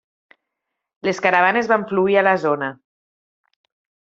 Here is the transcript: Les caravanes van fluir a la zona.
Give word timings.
Les 1.09 1.19
caravanes 1.27 1.69
van 1.73 1.85
fluir 1.91 2.17
a 2.23 2.27
la 2.29 2.33
zona. 2.47 2.71